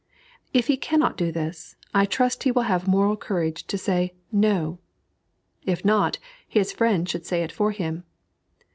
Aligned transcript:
If 0.51 0.65
he 0.65 0.77
cannot 0.77 1.15
do 1.15 1.31
this, 1.31 1.75
I 1.93 2.05
trust 2.05 2.41
he 2.41 2.51
will 2.51 2.63
have 2.63 2.87
moral 2.87 3.15
courage 3.15 3.67
to 3.67 3.77
say 3.77 4.15
"No." 4.31 4.79
If 5.63 5.85
not, 5.85 6.17
his 6.47 6.73
friends 6.73 7.11
should 7.11 7.27
say 7.27 7.43
it 7.43 7.51
for 7.51 7.69
him. 7.71 8.03